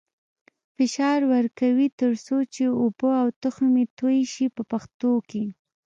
[0.75, 5.43] فشار ورکوي تر څو چې اوبه او تخم یې توی شي په پښتو کې.